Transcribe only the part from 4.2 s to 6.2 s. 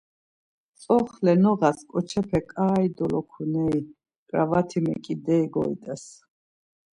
ǩarvati meǩideri goit̆es.